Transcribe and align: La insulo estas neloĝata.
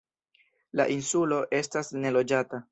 La 0.81 0.87
insulo 0.95 1.43
estas 1.61 1.95
neloĝata. 2.03 2.67